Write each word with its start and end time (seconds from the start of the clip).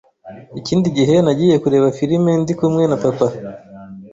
Ikindi 0.59 0.87
gihe 0.97 1.15
nagiye 1.25 1.55
kureba 1.63 1.95
filme 1.99 2.31
ndi 2.41 2.53
kumwe 2.59 2.83
na 2.87 2.97
papa 3.03 3.27